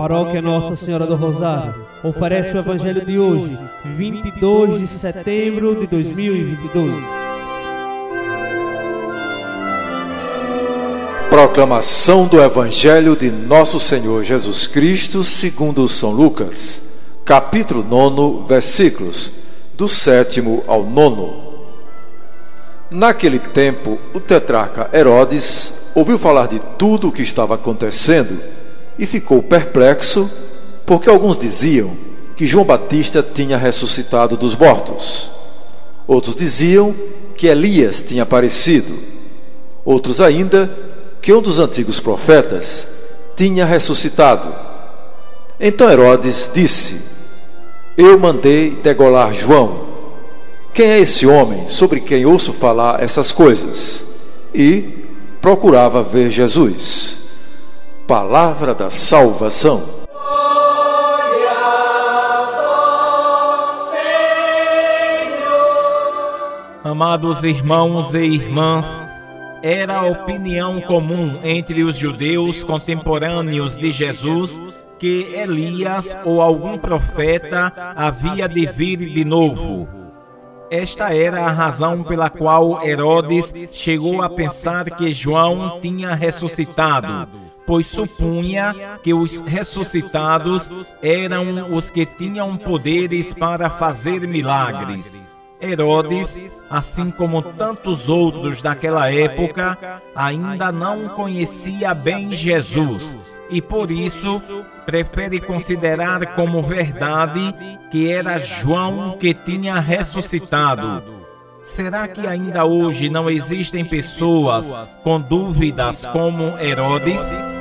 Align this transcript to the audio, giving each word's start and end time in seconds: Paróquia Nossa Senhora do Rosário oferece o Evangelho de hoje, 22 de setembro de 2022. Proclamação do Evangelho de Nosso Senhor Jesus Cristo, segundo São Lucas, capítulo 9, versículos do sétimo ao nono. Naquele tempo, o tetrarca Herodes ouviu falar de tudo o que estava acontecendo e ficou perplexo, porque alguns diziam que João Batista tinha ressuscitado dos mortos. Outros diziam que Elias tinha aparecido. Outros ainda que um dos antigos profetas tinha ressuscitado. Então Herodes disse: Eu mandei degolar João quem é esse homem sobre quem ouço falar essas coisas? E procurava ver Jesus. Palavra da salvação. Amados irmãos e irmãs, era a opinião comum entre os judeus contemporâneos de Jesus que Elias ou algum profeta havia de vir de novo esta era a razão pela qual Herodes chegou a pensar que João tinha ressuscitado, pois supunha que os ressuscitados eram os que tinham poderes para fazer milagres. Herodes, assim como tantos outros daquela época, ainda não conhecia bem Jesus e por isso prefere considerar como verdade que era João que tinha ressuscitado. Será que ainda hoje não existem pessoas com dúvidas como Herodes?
Paróquia 0.00 0.40
Nossa 0.40 0.74
Senhora 0.74 1.06
do 1.06 1.14
Rosário 1.14 1.86
oferece 2.02 2.54
o 2.54 2.58
Evangelho 2.58 3.04
de 3.04 3.18
hoje, 3.18 3.58
22 3.84 4.78
de 4.78 4.88
setembro 4.88 5.78
de 5.78 5.86
2022. 5.86 7.04
Proclamação 11.28 12.26
do 12.26 12.40
Evangelho 12.40 13.14
de 13.14 13.30
Nosso 13.30 13.78
Senhor 13.78 14.24
Jesus 14.24 14.66
Cristo, 14.66 15.22
segundo 15.22 15.86
São 15.86 16.12
Lucas, 16.12 16.80
capítulo 17.22 17.84
9, 17.86 18.48
versículos 18.48 19.30
do 19.74 19.86
sétimo 19.86 20.64
ao 20.66 20.82
nono. 20.82 21.50
Naquele 22.90 23.38
tempo, 23.38 23.98
o 24.14 24.18
tetrarca 24.18 24.88
Herodes 24.94 25.90
ouviu 25.94 26.18
falar 26.18 26.48
de 26.48 26.58
tudo 26.78 27.08
o 27.08 27.12
que 27.12 27.20
estava 27.20 27.54
acontecendo 27.54 28.59
e 29.00 29.06
ficou 29.06 29.42
perplexo, 29.42 30.30
porque 30.86 31.10
alguns 31.10 31.36
diziam 31.36 31.90
que 32.36 32.46
João 32.46 32.64
Batista 32.64 33.20
tinha 33.22 33.56
ressuscitado 33.56 34.36
dos 34.36 34.54
mortos. 34.54 35.30
Outros 36.06 36.36
diziam 36.36 36.94
que 37.36 37.48
Elias 37.48 38.00
tinha 38.00 38.22
aparecido. 38.22 38.94
Outros 39.84 40.20
ainda 40.20 40.70
que 41.20 41.32
um 41.32 41.42
dos 41.42 41.58
antigos 41.58 41.98
profetas 41.98 42.86
tinha 43.36 43.64
ressuscitado. 43.64 44.54
Então 45.58 45.90
Herodes 45.90 46.48
disse: 46.54 47.00
Eu 47.96 48.18
mandei 48.18 48.70
degolar 48.82 49.32
João 49.32 49.90
quem 50.72 50.86
é 50.86 51.00
esse 51.00 51.26
homem 51.26 51.66
sobre 51.68 52.00
quem 52.00 52.24
ouço 52.24 52.52
falar 52.52 53.02
essas 53.02 53.32
coisas? 53.32 54.04
E 54.54 55.04
procurava 55.40 56.02
ver 56.02 56.30
Jesus. 56.30 57.09
Palavra 58.10 58.74
da 58.74 58.90
salvação. 58.90 59.80
Amados 66.82 67.44
irmãos 67.44 68.12
e 68.12 68.18
irmãs, 68.18 69.00
era 69.62 69.98
a 69.98 70.06
opinião 70.06 70.80
comum 70.80 71.38
entre 71.44 71.84
os 71.84 71.96
judeus 71.96 72.64
contemporâneos 72.64 73.78
de 73.78 73.92
Jesus 73.92 74.60
que 74.98 75.32
Elias 75.32 76.18
ou 76.24 76.42
algum 76.42 76.76
profeta 76.78 77.72
havia 77.94 78.48
de 78.48 78.66
vir 78.66 78.96
de 79.08 79.24
novo 79.24 80.00
esta 80.70 81.12
era 81.12 81.40
a 81.40 81.50
razão 81.50 82.04
pela 82.04 82.30
qual 82.30 82.86
Herodes 82.86 83.52
chegou 83.74 84.22
a 84.22 84.30
pensar 84.30 84.84
que 84.84 85.12
João 85.12 85.80
tinha 85.80 86.14
ressuscitado, 86.14 87.28
pois 87.70 87.86
supunha 87.86 88.98
que 89.00 89.14
os 89.14 89.38
ressuscitados 89.38 90.68
eram 91.00 91.72
os 91.72 91.88
que 91.88 92.04
tinham 92.04 92.56
poderes 92.56 93.32
para 93.32 93.70
fazer 93.70 94.22
milagres. 94.22 95.16
Herodes, 95.62 96.64
assim 96.68 97.12
como 97.12 97.40
tantos 97.40 98.08
outros 98.08 98.60
daquela 98.60 99.08
época, 99.12 100.02
ainda 100.16 100.72
não 100.72 101.10
conhecia 101.10 101.94
bem 101.94 102.34
Jesus 102.34 103.40
e 103.48 103.62
por 103.62 103.88
isso 103.92 104.42
prefere 104.84 105.38
considerar 105.38 106.34
como 106.34 106.60
verdade 106.60 107.54
que 107.88 108.10
era 108.10 108.36
João 108.38 109.16
que 109.16 109.32
tinha 109.32 109.78
ressuscitado. 109.78 111.20
Será 111.62 112.08
que 112.08 112.26
ainda 112.26 112.64
hoje 112.64 113.08
não 113.08 113.30
existem 113.30 113.84
pessoas 113.84 114.98
com 115.04 115.20
dúvidas 115.20 116.04
como 116.06 116.58
Herodes? 116.58 117.59